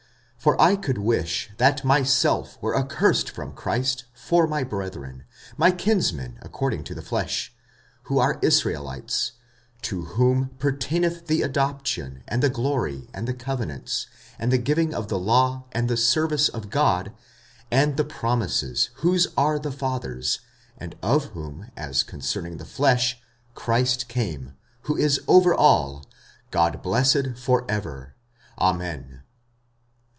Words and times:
45:009:003 0.41 0.43
For 0.55 0.59
I 0.63 0.75
could 0.75 0.97
wish 0.97 1.51
that 1.57 1.85
myself 1.85 2.57
were 2.63 2.75
accursed 2.75 3.29
from 3.29 3.53
Christ 3.53 4.05
for 4.11 4.47
my 4.47 4.63
brethren, 4.63 5.23
my 5.55 5.69
kinsmen 5.69 6.39
according 6.41 6.83
to 6.85 6.95
the 6.95 7.03
flesh: 7.03 7.53
45:009:004 8.05 8.07
Who 8.07 8.17
are 8.17 8.39
Israelites; 8.41 9.31
to 9.83 10.01
whom 10.05 10.49
pertaineth 10.57 11.27
the 11.27 11.43
adoption, 11.43 12.23
and 12.27 12.41
the 12.41 12.49
glory, 12.49 13.07
and 13.13 13.27
the 13.27 13.35
covenants, 13.35 14.07
and 14.39 14.51
the 14.51 14.57
giving 14.57 14.95
of 14.95 15.09
the 15.09 15.19
law, 15.19 15.65
and 15.73 15.87
the 15.87 15.95
service 15.95 16.49
of 16.49 16.71
God, 16.71 17.13
and 17.69 17.95
the 17.95 18.03
promises; 18.03 18.89
45:009:005 18.95 19.01
Whose 19.01 19.27
are 19.37 19.59
the 19.59 19.71
fathers, 19.71 20.39
and 20.75 20.95
of 21.03 21.25
whom 21.25 21.69
as 21.77 22.01
concerning 22.01 22.57
the 22.57 22.65
flesh 22.65 23.21
Christ 23.53 24.07
came, 24.07 24.55
who 24.85 24.97
is 24.97 25.21
over 25.27 25.53
all, 25.53 26.03
God 26.49 26.81
blessed 26.81 27.37
for 27.37 27.63
ever. 27.69 28.15
Amen. 28.57 29.19